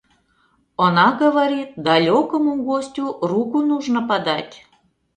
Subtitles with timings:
[0.77, 4.65] Она говорит, далекому гостю руку нужно подать.